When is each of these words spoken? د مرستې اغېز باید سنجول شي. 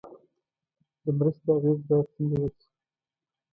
د 1.03 1.05
مرستې 1.17 1.49
اغېز 1.55 1.79
باید 1.87 2.07
سنجول 2.13 2.51
شي. 2.59 2.67